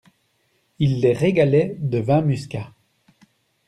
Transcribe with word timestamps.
Il 0.79 0.99
les 0.99 1.13
régalait 1.13 1.75
de 1.79 1.99
vin 1.99 2.23
muscat. 2.23 2.73